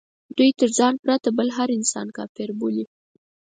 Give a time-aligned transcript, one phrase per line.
[0.37, 2.85] دوی تر ځان پرته بل هر انسان کافر بولي.